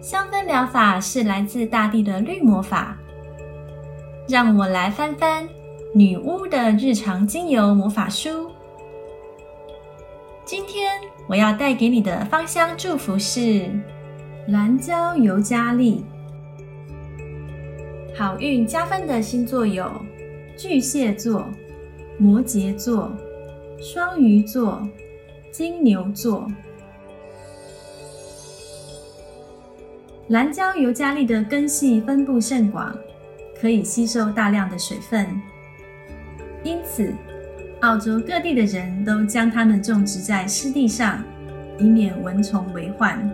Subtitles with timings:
[0.00, 2.96] 香氛疗法是来自大地的绿魔法。
[4.30, 5.48] 让我来翻翻
[5.92, 8.50] 女巫的日常精油魔法书。
[10.44, 10.92] 今天
[11.26, 13.68] 我要带给你的芳香祝福是
[14.46, 16.04] 蓝椒尤加利。
[18.16, 19.90] 好运加分的星座有
[20.56, 21.44] 巨蟹座、
[22.18, 23.10] 摩羯座、
[23.80, 24.80] 双鱼座、
[25.50, 26.46] 金牛座。
[30.30, 32.96] 蓝椒尤加利的根系分布甚广，
[33.60, 35.26] 可以吸收大量的水分，
[36.62, 37.12] 因此
[37.80, 41.20] 澳洲各地的人都将它们种植在湿地上，
[41.78, 43.28] 以免蚊虫为患。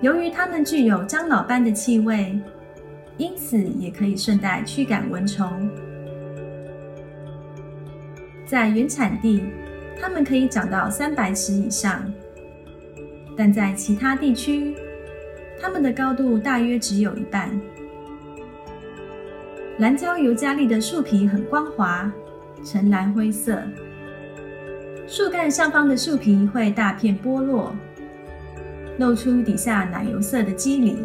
[0.00, 2.40] 由于它们具有樟脑般的气味，
[3.18, 5.70] 因此也可以顺带驱赶蚊虫。
[8.46, 9.44] 在原产地，
[10.00, 12.10] 它们可以长到三百尺以上。
[13.38, 14.74] 但在其他地区，
[15.60, 17.48] 它们的高度大约只有一半。
[19.78, 22.12] 蓝椒尤加利的树皮很光滑，
[22.64, 23.62] 呈蓝灰色。
[25.06, 27.72] 树干上方的树皮会大片剥落，
[28.98, 30.96] 露出底下奶油色的肌理。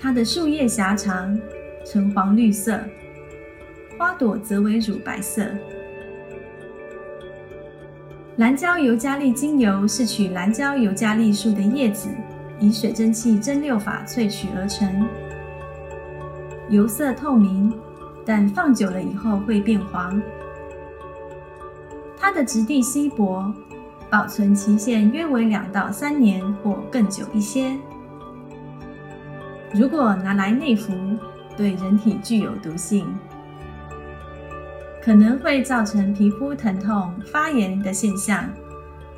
[0.00, 1.38] 它的树叶狭长，
[1.84, 2.80] 呈黄绿色，
[3.98, 5.46] 花朵则为乳白色。
[8.36, 12.08] 蓝椒尤加利精油是取蓝椒尤加利树的叶子，
[12.58, 15.06] 以水蒸气蒸馏法萃取而成，
[16.70, 17.70] 油色透明，
[18.24, 20.20] 但放久了以后会变黄。
[22.16, 23.52] 它的质地稀薄，
[24.08, 27.76] 保存期限约为两到三年或更久一些。
[29.74, 30.94] 如果拿来内服，
[31.54, 33.06] 对人体具有毒性。
[35.04, 38.48] 可能会造成皮肤疼痛、发炎的现象，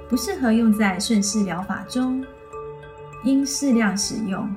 [0.08, 2.24] 不适合用在顺势疗法中，
[3.22, 4.48] 应适量使用，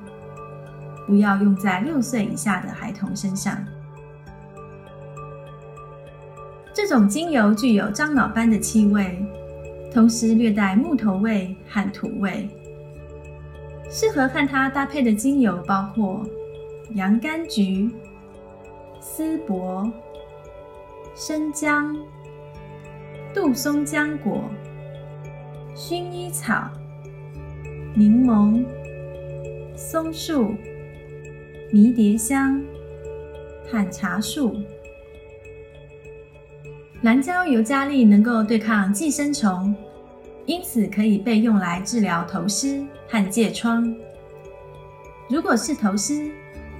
[1.06, 3.62] 不要用在六岁以下的孩童身上。
[6.72, 9.22] 这种精油具有樟脑般的气味，
[9.92, 12.48] 同时略带木头味和土味。
[13.90, 16.26] 适合和它搭配的精油包括
[16.94, 17.90] 洋甘菊、
[18.98, 19.92] 丝柏。
[21.20, 21.96] 生姜、
[23.34, 24.44] 杜松浆果、
[25.74, 26.70] 薰衣草、
[27.92, 28.64] 柠檬、
[29.74, 30.54] 松树、
[31.72, 32.62] 迷迭香
[33.68, 34.62] 和茶树。
[37.02, 39.74] 蓝椒尤加利能够对抗寄生虫，
[40.46, 43.92] 因此可以被用来治疗头虱和疥疮。
[45.28, 46.30] 如果是头虱，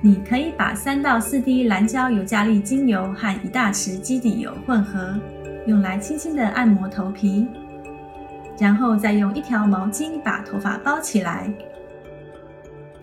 [0.01, 5.19] 你可以把三到四滴蓝椒尤加利精油和一大匙基底油混合，
[5.67, 7.49] 用来轻轻的按摩头皮，
[8.61, 11.53] 然后再用一条毛巾把头发包起来。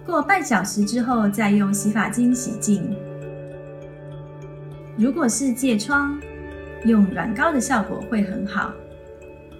[0.06, 2.96] 过半小时之后，再用洗发精洗净。
[4.98, 6.18] 如果是疥疮，
[6.86, 8.72] 用软膏的效果会很好，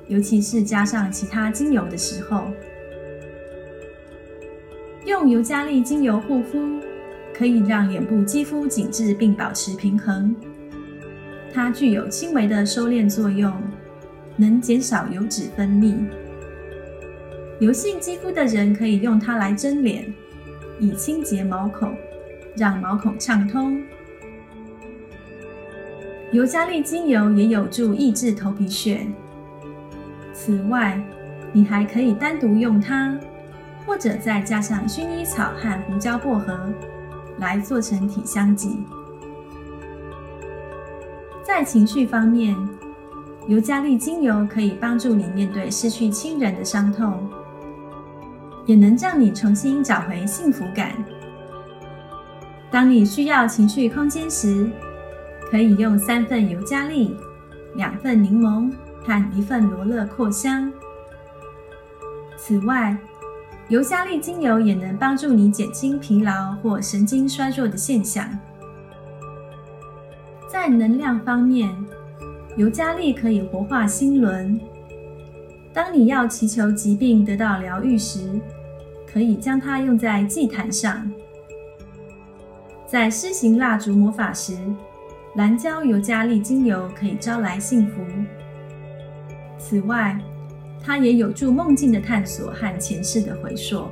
[0.08, 2.48] 尤其是加上其他精油的时候。
[5.06, 6.80] 用尤加利精油护肤。
[7.38, 10.34] 可以让脸部肌肤紧致并保持平衡。
[11.54, 13.54] 它具有轻微的收敛作用，
[14.38, 15.98] 能减少油脂分泌。
[17.60, 20.14] 油性肌肤的人可以用它来蒸脸，
[20.80, 21.96] 以清洁毛孔，
[22.56, 23.82] 让毛孔畅通。
[26.32, 29.06] 尤加利精油也有助抑制头皮屑。
[30.34, 31.02] 此外，
[31.54, 33.18] 你还可以单独用它，
[33.86, 36.60] 或者再加上薰衣草和胡椒薄荷。
[37.38, 38.78] 来做成体香剂。
[41.44, 42.56] 在情绪方面，
[43.48, 47.30] 尤加利精油可以帮助你面对失去亲人的伤痛，
[48.66, 50.92] 也能让你重新找回幸福感。
[52.72, 54.70] 当你需要情绪空间时，
[55.50, 57.16] 可以用三份尤加利、
[57.76, 58.72] 两份柠檬
[59.06, 60.74] 和一份罗勒扩香。
[62.36, 62.98] 此外，
[63.68, 68.28] 尤加利精油也能帮助你减轻疲劳或神经衰弱的现象。
[70.48, 71.76] 在能量方面，
[72.56, 74.60] 尤加利可以活化心轮，
[75.74, 78.40] 当你要祈求疾病得到疗愈时，
[79.12, 81.12] 可以将它用在祭坛上。
[82.86, 84.56] 在施行蜡烛魔法时，
[85.36, 88.02] 蓝椒尤加利精油可以招来幸福。
[89.58, 90.18] 此外，
[90.86, 93.88] 它也有助梦境的探索和前世的回溯。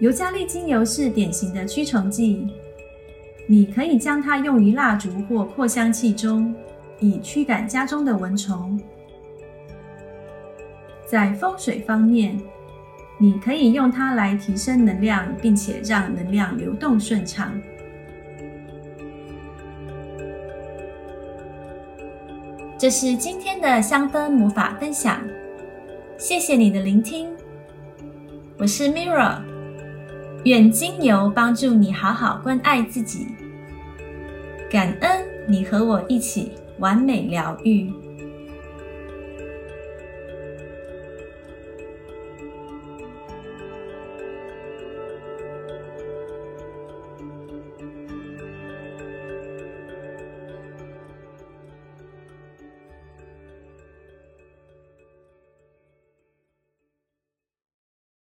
[0.00, 2.48] 尤加利精油是典型的驱虫剂，
[3.46, 6.52] 你可以将它用于蜡烛或扩香器中，
[6.98, 8.78] 以驱赶家中的蚊虫。
[11.06, 12.38] 在风水方面，
[13.16, 17.58] 你可以用它来提升能量，并且让能量流动顺畅。
[22.84, 25.18] 这是今天的香氛魔法分享，
[26.18, 27.30] 谢谢你的聆听。
[28.58, 29.38] 我是 Mirra，
[30.44, 33.28] 愿精油帮助你好好关爱自己，
[34.70, 37.90] 感恩你和我一起完美疗愈。